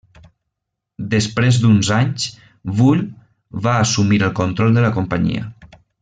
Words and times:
Després 1.11 1.59
d'uns 1.65 1.91
anys, 1.97 2.25
Bull 2.79 3.03
va 3.67 3.75
assumir 3.85 4.21
el 4.29 4.33
control 4.43 4.79
de 4.79 4.87
la 4.87 4.91
companyia. 5.01 5.45